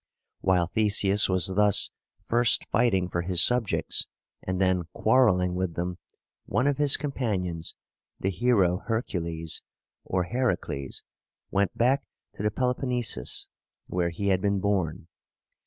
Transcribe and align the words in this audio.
While 0.39 0.65
Theseus 0.65 1.29
was 1.29 1.45
thus 1.53 1.91
first 2.27 2.65
fighting 2.71 3.07
for 3.07 3.21
his 3.21 3.45
subjects, 3.45 4.07
and 4.41 4.59
then 4.59 4.85
quarreling 4.93 5.53
with 5.53 5.75
them, 5.75 5.99
one 6.47 6.65
of 6.65 6.79
his 6.79 6.97
companions, 6.97 7.75
the 8.19 8.31
hero 8.31 8.81
Her´cu 8.89 9.21
les 9.21 9.61
(or 10.03 10.29
Her´a 10.33 10.57
cles) 10.57 11.03
went 11.51 11.77
back 11.77 12.03
to 12.33 12.41
the 12.41 12.49
Peloponnesus, 12.49 13.49
where 13.85 14.09
he 14.09 14.29
had 14.29 14.41
been 14.41 14.59
born. 14.59 15.05